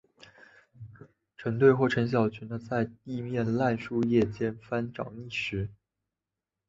[1.37, 5.69] 成对或成小群在地面烂树叶间翻找觅食。